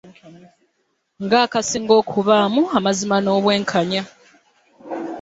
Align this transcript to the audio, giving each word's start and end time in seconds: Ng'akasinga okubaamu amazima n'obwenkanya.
Ng'akasinga 1.23 1.93
okubaamu 2.01 2.61
amazima 2.77 3.15
n'obwenkanya. 3.21 4.03